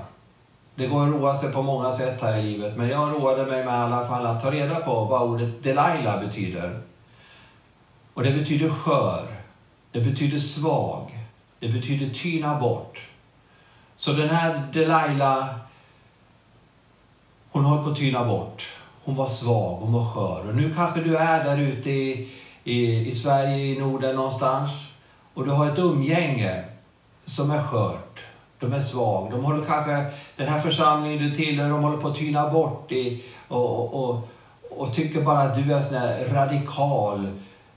Det 0.75 0.87
går 0.87 1.03
att 1.03 1.13
roa 1.13 1.35
sig 1.35 1.53
på 1.53 1.63
många 1.63 1.93
sätt 1.93 2.23
här 2.23 2.37
i 2.37 2.43
livet, 2.43 2.77
men 2.77 2.89
jag 2.89 3.13
roade 3.13 3.47
mig 3.47 3.65
med 3.65 3.75
i 3.75 3.77
alla 3.77 4.05
fall 4.05 4.27
att 4.27 4.43
ta 4.43 4.51
reda 4.51 4.75
på 4.75 5.05
vad 5.05 5.23
ordet 5.23 5.63
Delilah 5.63 6.21
betyder. 6.21 6.81
Och 8.15 8.23
det 8.23 8.31
betyder 8.31 8.71
skör, 8.71 9.27
det 9.93 10.01
betyder 10.01 10.39
svag, 10.39 11.19
det 11.59 11.69
betyder 11.69 12.15
tyna 12.15 12.61
bort. 12.61 13.09
Så 13.97 14.13
den 14.13 14.29
här 14.29 14.69
Delilah, 14.73 15.49
hon 17.51 17.65
höll 17.65 17.85
på 17.85 17.91
att 17.91 17.97
tyna 17.97 18.25
bort. 18.25 18.73
Hon 19.05 19.17
var 19.17 19.27
svag, 19.27 19.77
hon 19.77 19.93
var 19.93 20.05
skör. 20.05 20.49
Och 20.49 20.55
nu 20.55 20.75
kanske 20.75 21.01
du 21.01 21.17
är 21.17 21.45
där 21.45 21.59
ute 21.59 21.91
i, 21.91 22.29
i, 22.65 23.09
i 23.09 23.15
Sverige, 23.15 23.57
i 23.57 23.79
Norden 23.79 24.17
någonstans, 24.17 24.71
och 25.35 25.45
du 25.45 25.51
har 25.51 25.67
ett 25.67 25.79
umgänge 25.79 26.68
som 27.29 27.51
är 27.51 27.63
skört. 27.63 28.25
De 28.59 28.73
är 28.73 28.81
svag. 28.81 29.31
De 29.31 29.45
håller 29.45 29.65
kanske, 29.65 30.07
den 30.37 30.49
här 30.49 30.61
församlingen 30.61 31.19
du 31.19 31.37
tillhör, 31.37 31.71
de 31.71 31.83
håller 31.83 31.97
på 31.97 32.09
att 32.09 32.17
tyna 32.17 32.51
bort 32.51 32.93
i, 32.93 33.25
och, 33.49 33.95
och, 33.95 34.11
och, 34.11 34.29
och 34.71 34.95
tycker 34.95 35.23
bara 35.23 35.39
att 35.39 35.55
du 35.55 35.73
är 35.73 35.77
en 35.77 35.83
sån 35.83 35.93
där 35.93 36.29
radikal, 36.33 37.29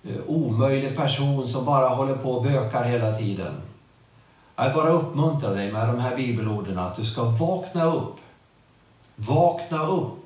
eh, 0.03 0.15
omöjlig 0.27 0.97
person 0.97 1.47
som 1.47 1.65
bara 1.65 1.87
håller 1.89 2.15
på 2.15 2.31
och 2.31 2.43
bökar 2.43 2.83
hela 2.83 3.15
tiden. 3.15 3.61
Jag 4.55 4.73
bara 4.73 4.89
uppmuntrar 4.89 5.55
dig 5.55 5.71
med 5.71 5.87
de 5.87 5.99
här 5.99 6.15
bibelorden 6.15 6.79
att 6.79 6.95
du 6.95 7.05
ska 7.05 7.23
vakna 7.23 7.85
upp. 7.85 8.15
Vakna 9.15 9.85
upp. 9.85 10.25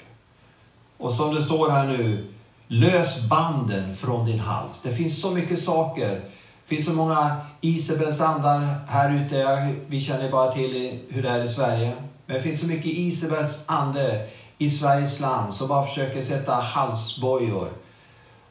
Och 0.98 1.14
som 1.14 1.36
det 1.36 1.42
står 1.42 1.70
här 1.70 1.88
nu, 1.88 2.32
lös 2.68 3.30
banden 3.30 3.96
från 3.96 4.26
din 4.26 4.40
hals. 4.40 4.82
Det 4.82 4.92
finns 4.92 5.22
så 5.22 5.32
mycket 5.32 5.60
saker. 5.60 6.22
Det 6.68 6.76
finns 6.76 6.86
så 6.86 6.94
många 6.94 7.38
Isabels 7.62 8.22
andar 8.22 8.76
här 8.88 9.14
ute. 9.14 9.70
Vi 9.88 10.02
känner 10.02 10.32
bara 10.32 10.52
till 10.52 11.00
hur 11.10 11.24
det 11.24 11.30
är 11.30 11.44
i 11.44 11.50
Sverige. 11.50 11.94
Men 12.26 12.36
det 12.36 12.42
finns 12.42 12.60
så 12.60 12.68
mycket 12.68 12.86
Isabels 12.86 13.60
ande 13.66 14.28
i 14.58 14.70
Sveriges 14.70 15.20
land 15.20 15.54
som 15.54 15.68
bara 15.68 15.84
försöker 15.84 16.22
sätta 16.22 16.54
halsbojor 16.54 17.70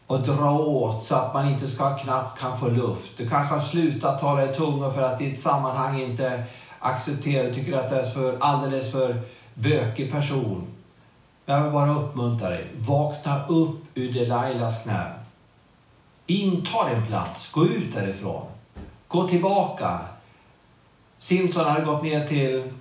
och 0.07 0.21
dra 0.21 0.51
åt 0.59 1.07
så 1.07 1.15
att 1.15 1.35
man 1.35 1.49
inte 1.49 1.69
ska 1.69 1.99
knappt 1.99 2.41
kan 2.41 2.59
få 2.59 2.69
luft. 2.69 3.11
Du 3.17 3.29
kanske 3.29 3.55
har 3.55 3.61
slutat 3.61 4.21
tala 4.21 4.45
i 4.53 4.55
tungor 4.55 4.91
för 4.91 5.03
att 5.03 5.19
ditt 5.19 5.43
sammanhang 5.43 6.01
inte 6.01 6.45
accepterar, 6.79 7.55
tycker 7.55 7.79
att 7.79 7.91
det 7.91 7.99
är 7.99 8.03
för, 8.03 8.37
alldeles 8.41 8.93
för 8.93 9.23
bökig 9.55 10.13
person. 10.13 10.67
Jag 11.47 11.63
vill 11.63 11.73
bara 11.73 11.95
uppmuntra 11.95 12.51
dig. 12.51 12.67
Vakna 12.77 13.47
upp 13.47 13.81
ur 13.95 14.13
Delilahs 14.13 14.83
knä. 14.83 15.24
Inta 16.27 16.89
din 16.89 17.07
plats. 17.07 17.53
Gå 17.53 17.67
ut 17.67 17.95
därifrån. 17.95 18.47
Gå 19.09 19.29
tillbaka. 19.29 19.99
Simson 21.19 21.65
hade 21.65 21.85
gått 21.85 22.03
ner 22.03 22.27
till 22.27 22.73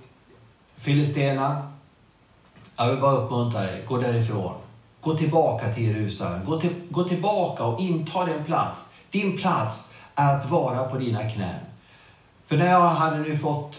Filistena. 0.76 1.72
Jag 2.76 2.90
vill 2.90 3.00
bara 3.00 3.12
uppmuntra 3.12 3.60
dig. 3.60 3.84
Gå 3.88 3.96
därifrån. 3.96 4.54
Gå 5.00 5.14
tillbaka 5.14 5.74
till 5.74 5.84
Jerusalem. 5.84 6.44
Gå, 6.44 6.60
till, 6.60 6.74
gå 6.90 7.04
tillbaka 7.04 7.64
och 7.64 7.80
inta 7.80 8.24
din 8.24 8.44
plats. 8.44 8.80
Din 9.10 9.36
plats 9.38 9.88
är 10.14 10.34
att 10.34 10.50
vara 10.50 10.84
på 10.84 10.98
dina 10.98 11.30
knän. 11.30 11.60
För 12.46 12.56
när 12.56 12.70
jag 12.70 12.80
hade 12.80 13.18
nu 13.18 13.38
fått 13.38 13.76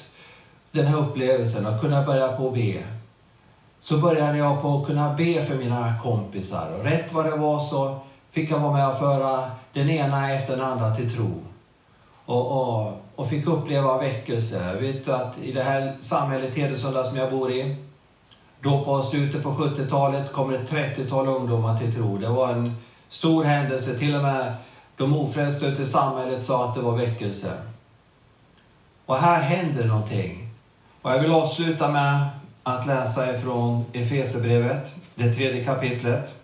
den 0.72 0.86
här 0.86 0.98
upplevelsen 0.98 1.66
och 1.66 1.82
kunnat 1.82 2.06
börja 2.06 2.38
på 2.38 2.48
att 2.48 2.54
be 2.54 2.84
så 3.82 3.98
började 3.98 4.38
jag 4.38 4.62
på 4.62 4.78
att 4.78 4.88
kunna 4.88 5.14
be 5.14 5.44
för 5.44 5.56
mina 5.56 5.94
kompisar. 6.04 6.72
Och 6.72 6.84
rätt 6.84 7.14
vad 7.14 7.26
det 7.26 7.36
var 7.36 7.60
så 7.60 8.00
fick 8.36 8.52
jag 8.52 8.60
vara 8.60 8.74
med 8.74 8.88
och 8.88 8.98
föra 8.98 9.52
den 9.74 9.90
ena 9.90 10.34
efter 10.34 10.58
den 10.58 10.66
andra 10.66 10.96
till 10.96 11.16
tro. 11.16 11.44
Och, 12.26 12.52
och, 12.52 12.94
och 13.16 13.30
fick 13.30 13.48
uppleva 13.48 13.98
väckelse. 13.98 14.66
Jag 14.66 14.82
vet 14.82 15.08
att 15.08 15.38
i 15.38 15.52
det 15.52 15.64
här 15.64 15.98
samhället, 16.00 16.56
Hedesunda, 16.56 17.04
som 17.04 17.18
jag 17.18 17.32
bor 17.32 17.52
i, 17.52 17.76
då 18.60 18.86
på 18.86 19.04
slutet 19.04 19.44
på 19.44 19.52
70-talet 19.52 20.34
kom 20.34 20.52
det 20.52 20.58
30-tal 20.58 21.28
ungdomar 21.28 21.78
till 21.78 21.94
tro. 21.94 22.18
Det 22.18 22.30
var 22.30 22.50
en 22.50 22.76
stor 23.10 23.44
händelse. 23.44 24.00
Till 24.00 24.16
och 24.16 24.22
med 24.22 24.54
de 24.98 25.18
ofrälsta 25.18 25.68
ute 25.68 25.82
i 25.82 25.86
samhället 25.86 26.46
sa 26.46 26.70
att 26.70 26.76
det 26.76 26.82
var 26.82 26.98
väckelse. 26.98 27.52
Och 29.06 29.18
här 29.18 29.42
händer 29.42 29.86
någonting. 29.86 30.50
Och 31.02 31.12
jag 31.12 31.20
vill 31.20 31.32
avsluta 31.32 31.92
med 31.92 32.28
att 32.64 32.88
läsa 32.88 33.36
ifrån 33.36 33.86
Efesierbrevet, 33.94 34.94
det 35.16 35.34
tredje 35.34 35.66
kapitlet. 35.66 36.35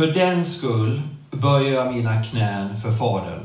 För 0.00 0.06
den 0.06 0.46
skull 0.46 1.02
böjer 1.30 1.74
jag 1.74 1.94
mina 1.94 2.22
knän 2.22 2.80
för 2.80 2.92
Fadern, 2.92 3.40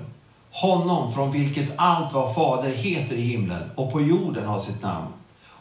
honom 0.52 1.12
från 1.12 1.32
vilket 1.32 1.70
allt 1.76 2.14
vad 2.14 2.36
Fader 2.36 2.70
heter 2.70 3.16
i 3.16 3.22
himlen 3.22 3.70
och 3.76 3.92
på 3.92 4.02
jorden 4.02 4.48
har 4.48 4.60
sitt 4.60 4.82
namn, 4.82 5.08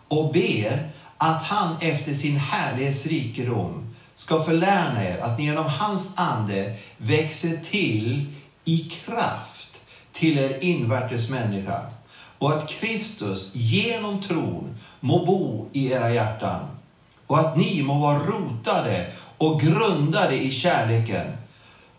och 0.08 0.32
ber 0.32 0.88
att 1.18 1.42
han 1.42 1.76
efter 1.80 2.14
sin 2.14 2.36
härlighetsrikedom 2.36 3.94
ska 4.16 4.38
förläna 4.38 5.04
er 5.04 5.18
att 5.18 5.38
ni 5.38 5.44
genom 5.44 5.66
hans 5.66 6.12
ande 6.16 6.76
växer 6.96 7.56
till 7.70 8.26
i 8.64 8.78
kraft 8.78 9.80
till 10.12 10.38
er 10.38 10.58
invärtes 10.60 11.30
människa. 11.30 11.80
Och 12.38 12.52
att 12.52 12.68
Kristus 12.68 13.54
genom 13.54 14.22
tron 14.22 14.78
må 15.00 15.26
bo 15.26 15.68
i 15.72 15.92
era 15.92 16.12
hjärtan. 16.12 16.60
Och 17.26 17.40
att 17.40 17.56
ni 17.56 17.82
må 17.82 17.98
vara 17.98 18.18
rotade 18.18 19.10
och 19.44 19.60
grundade 19.60 20.34
i 20.34 20.50
kärleken 20.50 21.36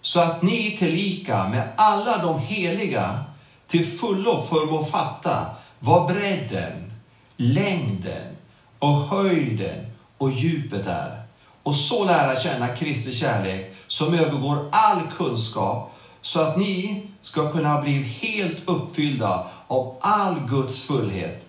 så 0.02 0.20
att 0.20 0.42
ni 0.42 0.78
tillika 0.78 1.48
med 1.48 1.68
alla 1.76 2.18
de 2.18 2.40
heliga 2.40 3.24
till 3.68 3.86
fullo 3.86 4.42
förmår 4.42 4.84
fatta 4.84 5.46
vad 5.80 6.08
bredden, 6.14 6.94
längden 7.38 8.36
och 8.80 8.94
höjden 8.94 9.86
och 10.18 10.32
djupet 10.32 10.88
är 10.88 11.22
och 11.64 11.76
så 11.76 12.06
lära 12.06 12.40
känna 12.40 12.76
Kristi 12.76 13.14
kärlek 13.14 13.76
som 13.88 14.14
övergår 14.14 14.70
all 14.72 15.02
kunskap 15.18 15.92
så 16.22 16.42
att 16.42 16.58
ni 16.58 17.08
ska 17.22 17.52
kunna 17.52 17.82
bli 17.82 18.02
helt 18.02 18.58
uppfyllda 18.66 19.48
av 19.68 19.98
all 20.02 20.40
Guds 20.40 20.82
fullhet. 20.88 21.46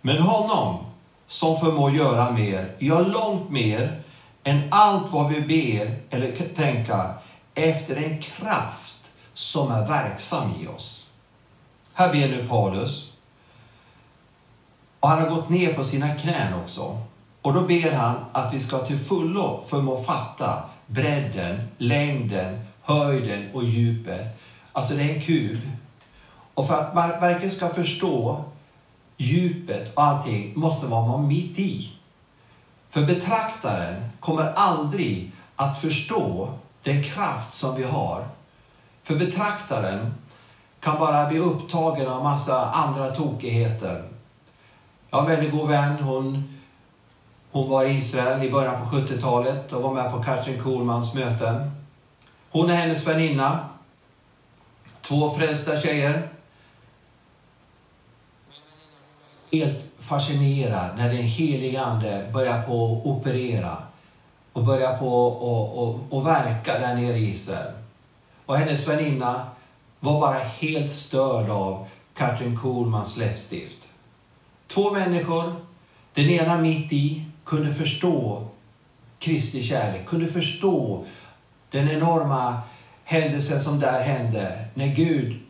Men 0.00 0.18
honom 0.18 0.84
som 1.26 1.60
förmår 1.60 1.96
göra 1.96 2.30
mer, 2.30 2.74
ja 2.78 3.00
långt 3.00 3.50
mer 3.50 4.02
än 4.44 4.62
allt 4.70 5.12
vad 5.12 5.28
vi 5.28 5.40
ber 5.40 5.96
eller 6.10 6.54
tänka 6.54 7.14
efter 7.54 7.96
en 7.96 8.22
kraft 8.22 9.10
som 9.34 9.70
är 9.72 9.86
verksam 9.86 10.50
i 10.60 10.66
oss. 10.66 11.06
Här 11.94 12.12
ber 12.12 12.28
nu 12.28 12.46
Paulus. 12.48 13.12
Och 15.00 15.08
han 15.08 15.22
har 15.22 15.28
gått 15.28 15.48
ner 15.48 15.74
på 15.74 15.84
sina 15.84 16.14
knän 16.14 16.54
också. 16.54 16.98
Och 17.42 17.54
då 17.54 17.60
ber 17.60 17.92
han 17.92 18.16
att 18.32 18.54
vi 18.54 18.60
ska 18.60 18.78
till 18.78 18.98
fullo 18.98 19.64
förmå 19.68 20.04
fatta 20.04 20.62
bredden, 20.86 21.68
längden, 21.78 22.60
höjden 22.82 23.50
och 23.54 23.64
djupet. 23.64 24.40
Alltså 24.72 24.94
det 24.94 25.02
är 25.02 25.14
en 25.14 25.22
kub. 25.22 25.60
Och 26.54 26.66
för 26.66 26.74
att 26.74 26.94
man 26.94 27.08
verkligen 27.08 27.50
ska 27.50 27.68
förstå 27.68 28.44
djupet 29.16 29.94
och 29.94 30.02
allting 30.02 30.52
måste 30.56 30.86
man 30.86 31.08
vara 31.08 31.22
mitt 31.22 31.58
i. 31.58 31.90
För 32.92 33.06
betraktaren 33.06 34.02
kommer 34.20 34.52
aldrig 34.52 35.32
att 35.56 35.80
förstå 35.80 36.48
den 36.82 37.02
kraft 37.02 37.54
som 37.54 37.76
vi 37.76 37.82
har. 37.82 38.24
För 39.02 39.14
betraktaren 39.14 40.14
kan 40.80 40.98
bara 40.98 41.26
bli 41.26 41.38
upptagen 41.38 42.08
av 42.08 42.22
massa 42.22 42.66
andra 42.70 43.14
tokigheter. 43.14 44.04
Jag 45.10 45.18
har 45.18 45.24
en 45.24 45.30
väldigt 45.30 45.52
god 45.52 45.68
vän. 45.68 45.98
Hon, 46.02 46.58
hon 47.50 47.68
var 47.68 47.84
i 47.84 47.98
Israel 47.98 48.44
i 48.44 48.50
början 48.50 48.88
på 48.88 48.96
70-talet 48.96 49.72
och 49.72 49.82
var 49.82 49.92
med 49.92 50.12
på 50.12 50.22
Katrin 50.22 50.62
Kohlmans 50.62 51.14
möten. 51.14 51.70
Hon 52.50 52.70
och 52.70 52.76
hennes 52.76 53.06
väninna 53.06 53.68
två 55.00 55.30
frälsta 55.34 55.76
tjejer. 55.76 56.28
Helt 59.52 59.84
fascinerad 59.98 60.96
när 60.96 61.08
den 61.08 61.22
helige 61.22 61.82
Ande 61.82 62.30
börjar 62.32 62.62
på 62.62 62.86
att 62.86 63.06
operera 63.06 63.78
och 64.52 64.64
börjar 64.64 64.98
på 64.98 65.28
att 65.28 65.42
och, 65.78 66.18
och 66.18 66.26
verka 66.26 66.78
där 66.78 66.94
nere 66.94 67.16
i 67.16 67.30
Israel. 67.30 67.72
Och 68.46 68.56
hennes 68.56 68.88
väninna 68.88 69.46
var 70.00 70.20
bara 70.20 70.38
helt 70.38 70.94
störd 70.94 71.50
av 71.50 71.86
Katrin 72.14 72.58
Kuhlmans 72.62 73.16
läppstift. 73.16 73.78
Två 74.66 74.90
människor, 74.90 75.54
den 76.14 76.30
ena 76.30 76.58
mitt 76.58 76.92
i, 76.92 77.24
kunde 77.44 77.74
förstå 77.74 78.46
Kristi 79.18 79.62
kärlek, 79.62 80.06
kunde 80.06 80.26
förstå 80.26 81.04
den 81.70 81.90
enorma 81.90 82.62
händelsen 83.04 83.60
som 83.60 83.80
där 83.80 84.02
hände 84.02 84.64
när 84.74 84.86
Gud 84.86 85.40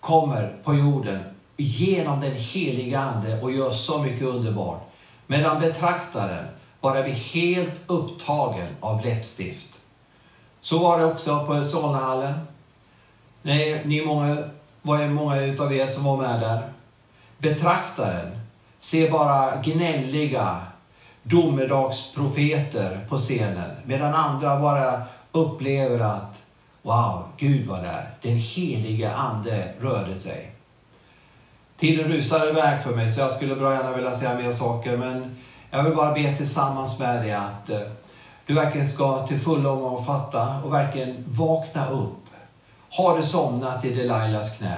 kommer 0.00 0.56
på 0.64 0.74
jorden 0.74 1.37
genom 1.60 2.20
den 2.20 2.34
heliga 2.34 3.00
Ande 3.00 3.40
och 3.40 3.52
gör 3.52 3.70
så 3.70 4.02
mycket 4.02 4.22
underbart. 4.22 4.90
Medan 5.26 5.60
betraktaren 5.60 6.46
bara 6.80 7.02
blir 7.02 7.12
helt 7.12 7.80
upptagen 7.86 8.76
av 8.80 9.04
läppstift. 9.04 9.68
Så 10.60 10.78
var 10.78 10.98
det 10.98 11.04
också 11.04 11.46
på 11.46 11.64
Solnahallen. 11.64 12.34
Nej, 13.42 13.82
ni 13.84 14.04
många, 14.04 14.36
var 14.82 15.00
ju 15.00 15.08
många 15.08 15.40
utav 15.40 15.74
er 15.74 15.86
som 15.86 16.04
var 16.04 16.16
med 16.16 16.40
där. 16.40 16.62
Betraktaren 17.38 18.40
ser 18.78 19.10
bara 19.10 19.56
gnälliga 19.62 20.56
domedagsprofeter 21.22 23.06
på 23.08 23.18
scenen 23.18 23.70
medan 23.84 24.14
andra 24.14 24.60
bara 24.60 25.02
upplever 25.32 25.98
att 25.98 26.34
wow, 26.82 27.24
Gud 27.36 27.66
var 27.66 27.82
där. 27.82 28.10
Den 28.22 28.36
helige 28.36 29.14
Ande 29.14 29.72
rörde 29.80 30.18
sig. 30.18 30.57
Tiden 31.78 32.12
rusar 32.12 32.48
iväg 32.48 32.82
för 32.82 32.94
mig 32.94 33.08
så 33.08 33.20
jag 33.20 33.32
skulle 33.32 33.56
bra 33.56 33.74
gärna 33.74 33.96
vilja 33.96 34.14
säga 34.14 34.34
mer 34.34 34.52
saker 34.52 34.96
men 34.96 35.36
jag 35.70 35.82
vill 35.82 35.94
bara 35.94 36.12
be 36.12 36.36
tillsammans 36.36 36.98
med 36.98 37.22
dig 37.22 37.32
att 37.32 37.70
eh, 37.70 37.80
du 38.46 38.54
verkligen 38.54 38.88
ska 38.88 39.26
till 39.26 39.38
fullo 39.38 39.70
omfatta 39.70 40.62
och 40.64 40.72
verkligen 40.72 41.24
vakna 41.26 41.90
upp. 41.90 42.24
Har 42.90 43.16
du 43.16 43.22
somnat 43.22 43.84
i 43.84 43.94
Delilahs 43.94 44.58
knä? 44.58 44.76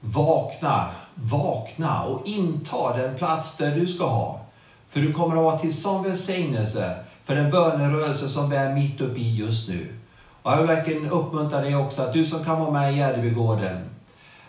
Vakna, 0.00 0.88
vakna 1.14 2.02
och 2.02 2.26
inta 2.26 2.96
den 2.96 3.14
plats 3.14 3.56
där 3.56 3.70
du 3.70 3.86
ska 3.86 4.06
ha. 4.06 4.40
För 4.88 5.00
du 5.00 5.12
kommer 5.12 5.36
att 5.36 5.42
vara 5.42 5.58
till 5.58 5.82
sån 5.82 6.02
välsignelse 6.02 6.96
för 7.24 7.34
den 7.34 7.50
bönerörelse 7.50 8.28
som 8.28 8.50
vi 8.50 8.56
är 8.56 8.74
mitt 8.74 9.00
uppe 9.00 9.20
i 9.20 9.36
just 9.36 9.68
nu. 9.68 9.94
Och 10.42 10.52
jag 10.52 10.56
vill 10.56 10.66
verkligen 10.66 11.10
uppmuntra 11.10 11.60
dig 11.60 11.76
också 11.76 12.02
att 12.02 12.12
du 12.12 12.24
som 12.24 12.44
kan 12.44 12.60
vara 12.60 12.70
med 12.70 12.92
i 12.92 12.96
Gärdebygården, 12.96 13.95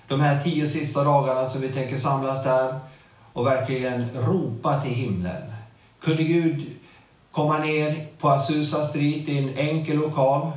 de 0.08 0.22
här 0.22 0.42
tio 0.44 0.68
sista 0.68 1.04
dagarna 1.04 1.46
som 1.46 1.62
vi 1.62 1.70
tänker 1.70 1.98
samlas 1.98 2.44
där 2.44 2.80
och 3.34 3.46
verkligen 3.46 4.10
ropa 4.16 4.82
till 4.82 4.94
himlen. 4.94 5.42
Kunde 6.02 6.24
Gud 6.24 6.66
komma 7.32 7.58
ner 7.58 8.08
på 8.20 8.30
Azusa 8.30 8.84
Street 8.84 9.30
i 9.30 9.38
en 9.38 9.58
enkel 9.58 9.98
lokal 9.98 10.52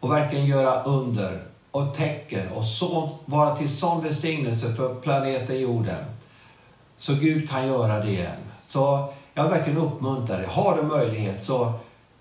och 0.00 0.12
verkligen 0.12 0.46
göra 0.46 0.82
under 0.82 1.42
och 1.70 1.94
tecken 1.94 2.48
och 2.48 2.64
sånt, 2.64 3.12
vara 3.26 3.56
till 3.56 3.68
sån 3.68 4.02
välsignelse 4.02 4.74
för 4.74 4.94
planeten 4.94 5.60
jorden. 5.60 6.04
Så 6.96 7.14
Gud 7.14 7.50
kan 7.50 7.66
göra 7.66 8.04
det 8.04 8.10
igen. 8.10 8.36
Så 8.66 9.12
jag 9.34 9.48
verkligen 9.48 9.78
uppmuntrar 9.78 10.38
dig. 10.38 10.46
Har 10.46 10.76
du 10.76 10.82
möjlighet 10.82 11.44
så 11.44 11.72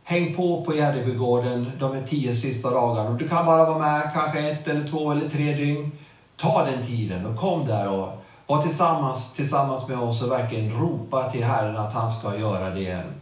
häng 0.03 0.35
på 0.35 0.65
på 0.65 0.73
Gärdebygården 0.73 1.71
de 1.79 2.05
tio 2.07 2.33
sista 2.33 2.69
dagarna. 2.69 3.09
Du 3.09 3.29
kan 3.29 3.45
bara 3.45 3.65
vara 3.65 3.79
med 3.79 4.11
kanske 4.13 4.39
ett 4.39 4.67
eller 4.67 4.87
två 4.87 5.11
eller 5.11 5.29
tre 5.29 5.53
dygn. 5.53 5.91
Ta 6.37 6.65
den 6.65 6.85
tiden 6.85 7.25
och 7.25 7.39
kom 7.39 7.65
där 7.65 7.89
och 7.89 8.23
var 8.47 8.61
tillsammans, 8.61 9.33
tillsammans 9.33 9.87
med 9.87 9.99
oss 9.99 10.21
och 10.21 10.31
verkligen 10.31 10.79
ropa 10.79 11.31
till 11.31 11.43
Herren 11.43 11.77
att 11.77 11.93
han 11.93 12.11
ska 12.11 12.37
göra 12.37 12.69
det 12.69 12.79
igen. 12.79 13.13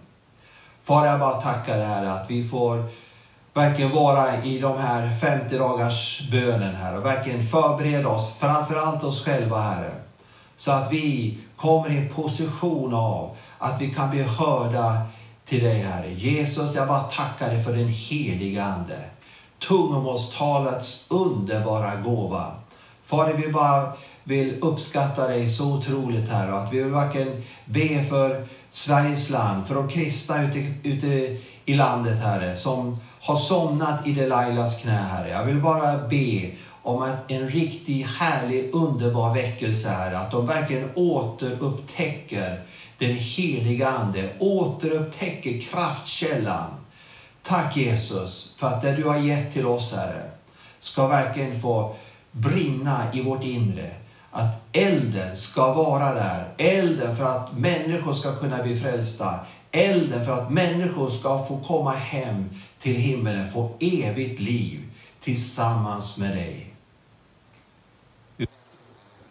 Far, 0.83 1.05
jag 1.05 1.19
bara 1.19 1.41
tackar 1.41 1.77
dig 1.77 1.85
Herre 1.85 2.13
att 2.13 2.29
vi 2.29 2.43
får 2.43 2.83
verkligen 3.53 3.91
vara 3.91 4.43
i 4.43 4.59
de 4.59 4.77
här 4.77 5.11
50 5.19 5.57
dagars 5.57 6.21
bönen 6.31 6.75
här 6.75 6.97
och 6.97 7.05
verkligen 7.05 7.45
förbereda 7.45 8.09
oss, 8.09 8.33
framförallt 8.39 9.03
oss 9.03 9.25
själva 9.25 9.61
Herre. 9.61 9.91
Så 10.57 10.71
att 10.71 10.91
vi 10.91 11.37
kommer 11.57 11.91
i 11.91 11.97
en 11.97 12.09
position 12.09 12.93
av 12.93 13.35
att 13.57 13.81
vi 13.81 13.93
kan 13.93 14.09
bli 14.09 14.23
hörda 14.23 15.01
till 15.45 15.63
dig 15.63 15.79
Herre. 15.79 16.11
Jesus, 16.13 16.75
jag 16.75 16.87
bara 16.87 17.03
tackar 17.03 17.49
dig 17.49 17.63
för 17.63 17.73
den 17.73 17.87
heliga 17.87 18.63
Ande. 18.63 18.99
Tungomålstalets 19.67 21.05
underbara 21.09 21.95
gåva. 21.95 22.60
Fader, 23.11 23.33
vi 23.33 23.47
bara 23.47 23.93
vill 24.23 24.59
uppskatta 24.61 25.27
dig 25.27 25.49
så 25.49 25.73
otroligt 25.73 26.29
här 26.29 26.51
och 26.51 26.59
att 26.59 26.73
vi 26.73 26.83
vill 26.83 26.91
verkligen 26.91 27.43
be 27.65 28.03
för 28.03 28.45
Sveriges 28.71 29.29
land, 29.29 29.67
för 29.67 29.75
de 29.75 29.89
kristna 29.89 30.43
ute, 30.43 30.59
ute 30.83 31.37
i 31.65 31.73
landet 31.73 32.19
Herre, 32.19 32.55
som 32.55 32.97
har 33.21 33.35
somnat 33.35 34.07
i 34.07 34.11
Delilahs 34.11 34.81
knä 34.81 34.91
Herre. 34.91 35.29
Jag 35.29 35.43
vill 35.43 35.61
bara 35.61 35.97
be 35.97 36.51
om 36.81 37.01
att 37.01 37.31
en 37.31 37.49
riktig 37.49 38.03
härlig 38.03 38.69
underbar 38.73 39.33
väckelse 39.33 39.89
Herre, 39.89 40.17
att 40.17 40.31
de 40.31 40.47
verkligen 40.47 40.89
återupptäcker 40.95 42.61
den 42.97 43.15
heliga 43.15 43.89
Ande, 43.89 44.29
återupptäcker 44.39 45.61
kraftkällan. 45.61 46.69
Tack 47.43 47.77
Jesus 47.77 48.55
för 48.57 48.67
att 48.67 48.81
det 48.81 48.95
du 48.95 49.03
har 49.03 49.17
gett 49.17 49.53
till 49.53 49.65
oss 49.65 49.95
Herre, 49.95 50.21
ska 50.79 51.07
verkligen 51.07 51.61
få 51.61 51.95
brinna 52.31 53.13
i 53.13 53.21
vårt 53.21 53.43
inre 53.43 53.95
att 54.31 54.61
elden 54.71 55.37
ska 55.37 55.73
vara 55.73 56.13
där. 56.13 56.53
Elden 56.57 57.15
för 57.15 57.25
att 57.25 57.57
människor 57.57 58.13
ska 58.13 58.35
kunna 58.35 58.63
bli 58.63 58.75
frälsta. 58.75 59.39
Elden 59.71 60.25
för 60.25 60.41
att 60.41 60.51
människor 60.51 61.09
ska 61.09 61.45
få 61.45 61.57
komma 61.57 61.91
hem 61.91 62.49
till 62.79 62.95
himmelen, 62.95 63.51
få 63.51 63.71
evigt 63.79 64.39
liv 64.39 64.79
tillsammans 65.23 66.17
med 66.17 66.37
dig. 66.37 66.73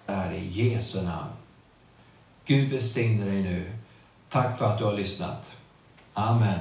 Är 0.06 0.32
i 0.32 0.46
Jesu 0.46 1.02
namn. 1.02 1.30
Gud 2.44 2.70
välsigne 2.70 3.24
dig 3.24 3.42
nu. 3.42 3.72
Tack 4.28 4.58
för 4.58 4.64
att 4.64 4.78
du 4.78 4.84
har 4.84 4.92
lyssnat. 4.92 5.52
Amen. 6.14 6.60